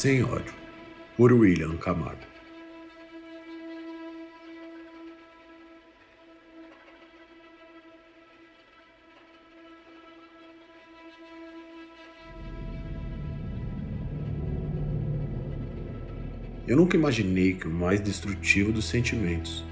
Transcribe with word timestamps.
Sem 0.00 0.24
ódio, 0.24 0.54
por 1.14 1.30
William 1.30 1.76
Camargo. 1.76 2.22
Eu 16.66 16.78
nunca 16.78 16.96
imaginei 16.96 17.52
que 17.52 17.68
o 17.68 17.70
mais 17.70 18.00
destrutivo 18.00 18.72
dos 18.72 18.86
sentimentos 18.86 19.62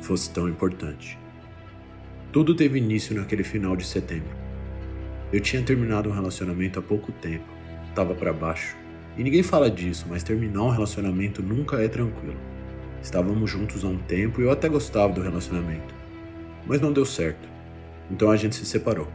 fosse 0.00 0.32
tão 0.32 0.48
importante. 0.48 1.18
Tudo 2.30 2.54
teve 2.54 2.78
início 2.78 3.16
naquele 3.16 3.42
final 3.42 3.74
de 3.74 3.84
setembro. 3.84 4.30
Eu 5.32 5.40
tinha 5.40 5.60
terminado 5.60 6.08
um 6.08 6.12
relacionamento 6.12 6.78
há 6.78 6.82
pouco 6.82 7.10
tempo, 7.10 7.48
estava 7.90 8.14
para 8.14 8.32
baixo 8.32 8.80
e 9.16 9.22
ninguém 9.22 9.42
fala 9.42 9.70
disso, 9.70 10.06
mas 10.08 10.22
terminar 10.22 10.62
um 10.62 10.70
relacionamento 10.70 11.42
nunca 11.42 11.82
é 11.82 11.88
tranquilo. 11.88 12.38
Estávamos 13.02 13.50
juntos 13.50 13.84
há 13.84 13.88
um 13.88 13.98
tempo 13.98 14.40
e 14.40 14.44
eu 14.44 14.50
até 14.50 14.68
gostava 14.68 15.12
do 15.12 15.20
relacionamento. 15.20 15.94
Mas 16.66 16.80
não 16.80 16.92
deu 16.92 17.04
certo. 17.04 17.48
Então 18.10 18.30
a 18.30 18.36
gente 18.36 18.54
se 18.54 18.64
separou. 18.64 19.08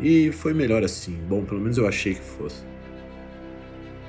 E 0.00 0.30
foi 0.32 0.54
melhor 0.54 0.84
assim. 0.84 1.16
Bom, 1.28 1.44
pelo 1.44 1.60
menos 1.60 1.76
eu 1.76 1.86
achei 1.86 2.14
que 2.14 2.22
fosse. 2.22 2.64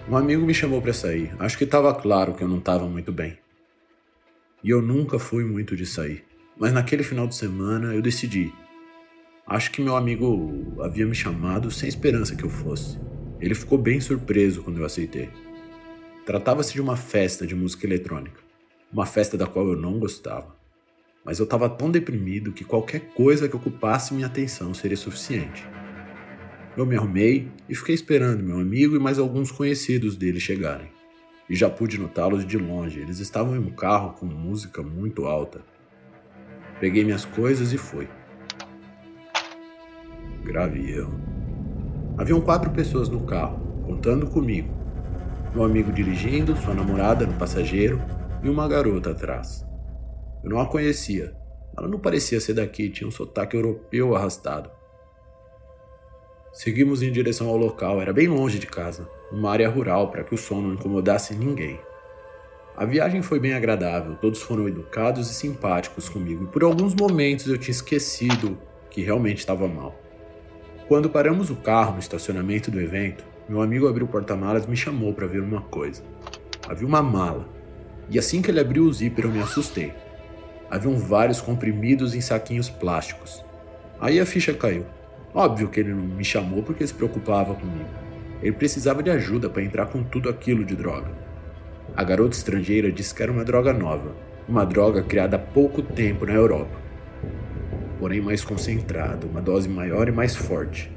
Um 0.09 0.15
amigo 0.15 0.45
me 0.45 0.53
chamou 0.53 0.81
para 0.81 0.93
sair. 0.93 1.33
Acho 1.39 1.57
que 1.57 1.63
estava 1.63 1.93
claro 1.93 2.33
que 2.33 2.43
eu 2.43 2.47
não 2.47 2.59
estava 2.59 2.87
muito 2.87 3.11
bem. 3.11 3.37
E 4.63 4.69
eu 4.69 4.81
nunca 4.81 5.19
fui 5.19 5.43
muito 5.43 5.75
de 5.75 5.85
sair. 5.85 6.23
Mas 6.57 6.71
naquele 6.71 7.03
final 7.03 7.27
de 7.27 7.35
semana 7.35 7.93
eu 7.93 8.01
decidi. 8.01 8.53
Acho 9.45 9.71
que 9.71 9.81
meu 9.81 9.95
amigo 9.95 10.77
havia 10.81 11.05
me 11.05 11.15
chamado 11.15 11.71
sem 11.71 11.89
esperança 11.89 12.35
que 12.35 12.43
eu 12.43 12.49
fosse. 12.49 12.99
Ele 13.39 13.53
ficou 13.53 13.77
bem 13.77 14.01
surpreso 14.01 14.63
quando 14.63 14.79
eu 14.79 14.85
aceitei. 14.85 15.29
Tratava-se 16.25 16.73
de 16.73 16.81
uma 16.81 16.97
festa 16.97 17.45
de 17.45 17.55
música 17.55 17.85
eletrônica, 17.85 18.41
uma 18.91 19.05
festa 19.05 19.37
da 19.37 19.45
qual 19.45 19.67
eu 19.67 19.77
não 19.77 19.99
gostava. 19.99 20.55
Mas 21.23 21.39
eu 21.39 21.43
estava 21.43 21.69
tão 21.69 21.91
deprimido 21.91 22.51
que 22.51 22.63
qualquer 22.63 23.13
coisa 23.13 23.47
que 23.47 23.55
ocupasse 23.55 24.13
minha 24.13 24.27
atenção 24.27 24.73
seria 24.73 24.97
suficiente. 24.97 25.67
Eu 26.75 26.85
me 26.85 26.95
arrumei 26.95 27.51
e 27.67 27.75
fiquei 27.75 27.93
esperando 27.93 28.43
meu 28.43 28.59
amigo 28.59 28.95
e 28.95 28.99
mais 28.99 29.19
alguns 29.19 29.51
conhecidos 29.51 30.15
dele 30.15 30.39
chegarem. 30.39 30.89
E 31.49 31.55
já 31.55 31.69
pude 31.69 31.99
notá-los 31.99 32.45
de 32.45 32.57
longe, 32.57 32.99
eles 32.99 33.19
estavam 33.19 33.55
em 33.55 33.59
um 33.59 33.69
carro 33.69 34.13
com 34.13 34.25
música 34.25 34.81
muito 34.81 35.25
alta. 35.25 35.61
Peguei 36.79 37.03
minhas 37.03 37.25
coisas 37.25 37.71
e 37.71 37.77
fui. 37.77 38.07
Grave 40.43 40.91
erro. 40.91 41.36
Haviam 42.17 42.41
quatro 42.41 42.71
pessoas 42.71 43.09
no 43.09 43.21
carro, 43.21 43.59
contando 43.85 44.25
comigo. 44.25 44.73
Meu 45.53 45.63
amigo 45.63 45.91
dirigindo, 45.91 46.57
sua 46.57 46.73
namorada 46.73 47.27
no 47.27 47.33
passageiro 47.33 48.01
e 48.41 48.49
uma 48.49 48.67
garota 48.67 49.11
atrás. 49.11 49.63
Eu 50.43 50.49
não 50.49 50.59
a 50.59 50.65
conhecia. 50.65 51.35
Ela 51.77 51.87
não 51.87 51.99
parecia 51.99 52.41
ser 52.41 52.55
daqui, 52.55 52.89
tinha 52.89 53.07
um 53.07 53.11
sotaque 53.11 53.55
europeu 53.55 54.15
arrastado. 54.15 54.71
Seguimos 56.51 57.03
em 57.03 57.11
direção 57.11 57.49
ao 57.49 57.55
local, 57.55 58.01
era 58.01 58.11
bem 58.11 58.27
longe 58.27 58.57
de 58.57 58.65
casa, 58.65 59.07
uma 59.31 59.51
área 59.51 59.69
rural 59.69 60.09
para 60.09 60.23
que 60.23 60.33
o 60.33 60.37
som 60.39 60.59
não 60.59 60.73
incomodasse 60.73 61.35
ninguém. 61.35 61.79
A 62.75 62.83
viagem 62.83 63.21
foi 63.21 63.39
bem 63.39 63.53
agradável, 63.53 64.15
todos 64.15 64.41
foram 64.41 64.67
educados 64.67 65.29
e 65.29 65.35
simpáticos 65.35 66.09
comigo, 66.09 66.45
e 66.45 66.47
por 66.47 66.63
alguns 66.63 66.95
momentos 66.95 67.45
eu 67.45 67.59
tinha 67.59 67.73
esquecido 67.73 68.57
que 68.89 69.03
realmente 69.03 69.37
estava 69.37 69.67
mal. 69.67 70.06
Quando 70.87 71.09
paramos 71.09 71.49
o 71.49 71.55
carro 71.57 71.95
no 71.95 71.99
estacionamento 71.99 72.71
do 72.71 72.79
evento, 72.79 73.25
meu 73.49 73.61
amigo 73.61 73.89
abriu 73.89 74.05
o 74.05 74.09
porta-malas 74.09 74.63
e 74.63 74.69
me 74.69 74.77
chamou 74.77 75.13
para 75.13 75.27
ver 75.27 75.41
uma 75.41 75.59
coisa. 75.59 76.01
Havia 76.65 76.87
uma 76.87 77.03
mala, 77.03 77.45
e 78.09 78.17
assim 78.17 78.41
que 78.41 78.49
ele 78.49 78.61
abriu 78.61 78.83
o 78.83 78.93
zíper 78.93 79.25
eu 79.25 79.31
me 79.31 79.41
assustei. 79.41 79.91
Haviam 80.71 80.97
vários 80.97 81.41
comprimidos 81.41 82.15
em 82.15 82.21
saquinhos 82.21 82.69
plásticos. 82.69 83.43
Aí 83.99 84.17
a 84.17 84.25
ficha 84.25 84.53
caiu. 84.53 84.85
Óbvio 85.33 85.67
que 85.67 85.81
ele 85.81 85.93
não 85.93 86.03
me 86.03 86.23
chamou 86.23 86.63
porque 86.63 86.87
se 86.87 86.93
preocupava 86.93 87.53
comigo. 87.53 87.89
Ele 88.41 88.53
precisava 88.55 89.03
de 89.03 89.09
ajuda 89.09 89.49
para 89.49 89.63
entrar 89.63 89.87
com 89.87 90.01
tudo 90.01 90.29
aquilo 90.29 90.63
de 90.63 90.73
droga. 90.73 91.11
A 91.97 92.03
garota 92.05 92.37
estrangeira 92.37 92.89
disse 92.93 93.13
que 93.13 93.21
era 93.21 93.31
uma 93.31 93.43
droga 93.43 93.73
nova, 93.73 94.15
uma 94.47 94.65
droga 94.65 95.03
criada 95.03 95.35
há 95.35 95.39
pouco 95.39 95.81
tempo 95.81 96.25
na 96.25 96.33
Europa 96.33 96.86
porém 97.99 98.21
mais 98.21 98.43
concentrado, 98.43 99.27
uma 99.27 99.41
dose 99.41 99.67
maior 99.67 100.07
e 100.07 100.11
mais 100.11 100.35
forte. 100.35 100.91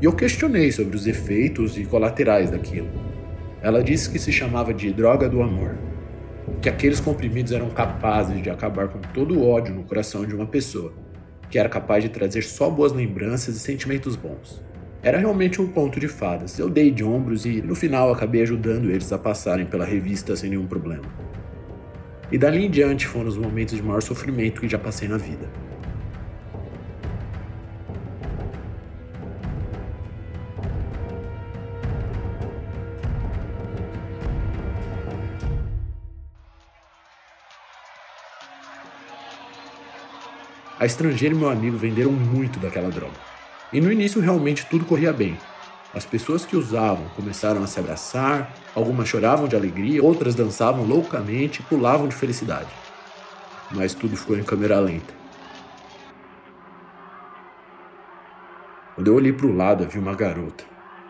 E 0.00 0.04
eu 0.04 0.12
questionei 0.12 0.70
sobre 0.72 0.96
os 0.96 1.06
efeitos 1.06 1.76
e 1.76 1.84
colaterais 1.84 2.50
daquilo. 2.50 2.88
Ela 3.60 3.82
disse 3.82 4.10
que 4.10 4.18
se 4.18 4.32
chamava 4.32 4.72
de 4.72 4.92
droga 4.92 5.28
do 5.28 5.42
amor, 5.42 5.76
que 6.60 6.68
aqueles 6.68 7.00
comprimidos 7.00 7.52
eram 7.52 7.70
capazes 7.70 8.42
de 8.42 8.50
acabar 8.50 8.88
com 8.88 9.00
todo 9.12 9.38
o 9.38 9.48
ódio 9.48 9.74
no 9.74 9.84
coração 9.84 10.24
de 10.24 10.34
uma 10.34 10.46
pessoa, 10.46 10.92
que 11.50 11.58
era 11.58 11.68
capaz 11.68 12.02
de 12.02 12.10
trazer 12.10 12.42
só 12.42 12.70
boas 12.70 12.92
lembranças 12.92 13.56
e 13.56 13.60
sentimentos 13.60 14.16
bons. 14.16 14.62
Era 15.02 15.18
realmente 15.18 15.62
um 15.62 15.68
conto 15.68 16.00
de 16.00 16.08
fadas. 16.08 16.58
Eu 16.58 16.68
dei 16.68 16.90
de 16.90 17.04
ombros 17.04 17.46
e 17.46 17.62
no 17.62 17.74
final 17.74 18.12
acabei 18.12 18.42
ajudando 18.42 18.90
eles 18.90 19.12
a 19.12 19.18
passarem 19.18 19.64
pela 19.64 19.84
revista 19.84 20.34
sem 20.34 20.50
nenhum 20.50 20.66
problema. 20.66 21.04
E 22.30 22.36
dali 22.36 22.66
em 22.66 22.70
diante 22.70 23.06
foram 23.06 23.28
os 23.28 23.38
momentos 23.38 23.76
de 23.76 23.82
maior 23.82 24.02
sofrimento 24.02 24.60
que 24.60 24.68
já 24.68 24.78
passei 24.78 25.08
na 25.08 25.16
vida. 25.16 25.48
A 40.80 40.86
estrangeira 40.86 41.34
e 41.34 41.38
meu 41.38 41.50
amigo 41.50 41.76
venderam 41.76 42.12
muito 42.12 42.60
daquela 42.60 42.88
droga. 42.88 43.16
E 43.72 43.80
no 43.80 43.90
início 43.90 44.20
realmente 44.20 44.64
tudo 44.66 44.84
corria 44.84 45.12
bem. 45.12 45.36
As 45.92 46.04
pessoas 46.04 46.44
que 46.46 46.56
usavam 46.56 47.08
começaram 47.16 47.64
a 47.64 47.66
se 47.66 47.80
abraçar, 47.80 48.54
algumas 48.76 49.08
choravam 49.08 49.48
de 49.48 49.56
alegria, 49.56 50.04
outras 50.04 50.36
dançavam 50.36 50.84
loucamente 50.84 51.60
e 51.60 51.64
pulavam 51.64 52.06
de 52.06 52.14
felicidade. 52.14 52.68
Mas 53.72 53.92
tudo 53.92 54.16
ficou 54.16 54.38
em 54.38 54.44
câmera 54.44 54.78
lenta. 54.78 55.12
Quando 58.94 59.08
eu 59.08 59.14
olhei 59.14 59.32
para 59.32 59.46
o 59.46 59.56
lado, 59.56 59.88
vi 59.88 59.98
uma 59.98 60.14
garota, 60.14 60.64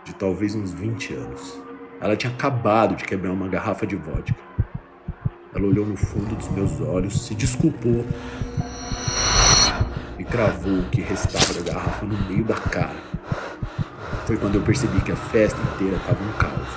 de 0.04 0.14
talvez 0.14 0.54
uns 0.54 0.72
20 0.72 1.12
anos. 1.12 1.60
Ela 2.00 2.16
tinha 2.16 2.32
acabado 2.32 2.96
de 2.96 3.04
quebrar 3.04 3.32
uma 3.32 3.48
garrafa 3.48 3.86
de 3.86 3.96
vodka. 3.96 4.38
Ela 5.54 5.66
olhou 5.66 5.84
no 5.84 5.96
fundo 5.96 6.34
dos 6.34 6.48
meus 6.50 6.80
olhos, 6.80 7.26
se 7.26 7.34
desculpou 7.34 8.04
cravou 10.30 10.80
o 10.80 10.90
que 10.90 11.00
restava 11.00 11.54
da 11.54 11.72
garrafa 11.72 12.04
no 12.04 12.16
meio 12.28 12.44
da 12.44 12.54
cara. 12.54 12.96
Foi 14.26 14.36
quando 14.36 14.56
eu 14.56 14.62
percebi 14.62 15.00
que 15.00 15.10
a 15.10 15.16
festa 15.16 15.58
inteira 15.74 15.96
estava 15.96 16.22
um 16.22 16.32
caos. 16.32 16.68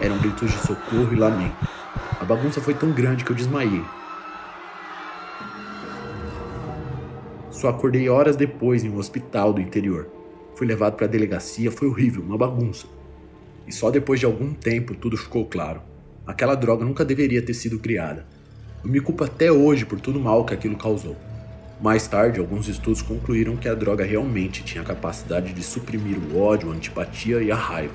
Eram 0.00 0.18
gritos 0.18 0.50
de 0.50 0.58
socorro 0.58 1.12
e 1.12 1.16
lamento. 1.16 1.68
A 2.20 2.24
bagunça 2.24 2.60
foi 2.60 2.72
tão 2.72 2.92
grande 2.92 3.24
que 3.24 3.32
eu 3.32 3.36
desmaiei. 3.36 3.82
Só 7.50 7.68
acordei 7.68 8.08
horas 8.08 8.36
depois 8.36 8.84
em 8.84 8.90
um 8.90 8.96
hospital 8.96 9.52
do 9.52 9.60
interior. 9.60 10.08
Fui 10.54 10.66
levado 10.66 10.94
para 10.94 11.06
a 11.06 11.10
delegacia, 11.10 11.72
foi 11.72 11.88
horrível, 11.88 12.22
uma 12.22 12.38
bagunça. 12.38 12.86
E 13.66 13.72
só 13.72 13.90
depois 13.90 14.20
de 14.20 14.26
algum 14.26 14.54
tempo 14.54 14.94
tudo 14.94 15.16
ficou 15.16 15.46
claro. 15.46 15.82
Aquela 16.24 16.54
droga 16.54 16.84
nunca 16.84 17.04
deveria 17.04 17.42
ter 17.42 17.54
sido 17.54 17.80
criada. 17.80 18.24
Eu 18.84 18.90
me 18.90 19.00
culpo 19.00 19.24
até 19.24 19.50
hoje 19.50 19.84
por 19.84 20.00
tudo 20.00 20.20
mal 20.20 20.44
que 20.44 20.54
aquilo 20.54 20.76
causou 20.76 21.16
Mais 21.84 22.08
tarde, 22.08 22.40
alguns 22.40 22.66
estudos 22.66 23.02
concluíram 23.02 23.58
que 23.58 23.68
a 23.68 23.74
droga 23.74 24.06
realmente 24.06 24.64
tinha 24.64 24.80
a 24.80 24.86
capacidade 24.86 25.52
de 25.52 25.62
suprimir 25.62 26.16
o 26.16 26.40
ódio, 26.40 26.72
a 26.72 26.74
antipatia 26.74 27.42
e 27.42 27.50
a 27.50 27.54
raiva. 27.54 27.92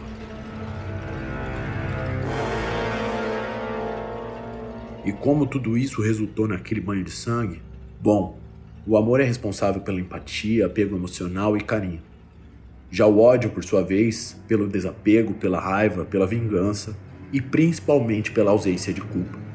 E 5.03 5.11
como 5.11 5.47
tudo 5.47 5.75
isso 5.75 6.03
resultou 6.03 6.47
naquele 6.47 6.79
banho 6.79 7.03
de 7.03 7.09
sangue? 7.09 7.63
Bom, 7.99 8.37
o 8.85 8.95
amor 8.95 9.21
é 9.21 9.23
responsável 9.23 9.81
pela 9.81 9.99
empatia, 9.99 10.67
apego 10.67 10.95
emocional 10.95 11.57
e 11.57 11.61
carinho. 11.61 12.03
Já 12.91 13.07
o 13.07 13.19
ódio, 13.19 13.49
por 13.49 13.63
sua 13.63 13.81
vez, 13.81 14.39
pelo 14.47 14.67
desapego, 14.67 15.33
pela 15.33 15.59
raiva, 15.59 16.05
pela 16.05 16.27
vingança 16.27 16.95
e 17.33 17.41
principalmente 17.41 18.31
pela 18.31 18.51
ausência 18.51 18.93
de 18.93 19.01
culpa. 19.01 19.48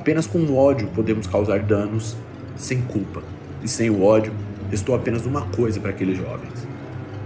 Apenas 0.00 0.26
com 0.26 0.38
o 0.38 0.56
ódio 0.56 0.88
podemos 0.94 1.26
causar 1.26 1.60
danos 1.60 2.16
sem 2.56 2.80
culpa. 2.80 3.22
E 3.62 3.68
sem 3.68 3.90
o 3.90 4.02
ódio, 4.02 4.32
restou 4.70 4.94
apenas 4.94 5.26
uma 5.26 5.46
coisa 5.48 5.78
para 5.78 5.90
aqueles 5.90 6.16
jovens: 6.16 6.66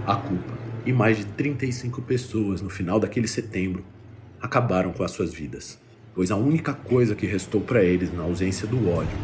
a 0.05 0.17
culpa. 0.17 0.53
E 0.85 0.91
mais 0.91 1.15
de 1.15 1.25
35 1.25 2.01
pessoas 2.01 2.61
no 2.61 2.69
final 2.69 2.99
daquele 2.99 3.29
setembro 3.29 3.85
acabaram 4.41 4.91
com 4.91 5.05
as 5.05 5.11
suas 5.11 5.33
vidas, 5.33 5.79
pois 6.13 6.31
a 6.31 6.35
única 6.35 6.73
coisa 6.73 7.15
que 7.15 7.25
restou 7.25 7.61
para 7.61 7.81
eles 7.81 8.13
na 8.13 8.23
ausência 8.23 8.67
do 8.67 8.89
ódio 8.89 9.17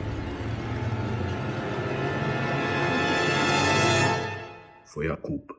foi 4.85 5.11
a 5.11 5.17
culpa. 5.17 5.55